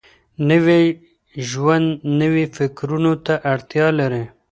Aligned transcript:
نوی 0.49 0.85
ژوند 1.49 1.87
نويو 2.19 2.53
فکرونو 2.57 3.13
ته 3.25 3.33
اړتيا 3.51 3.87
لري. 3.99 4.23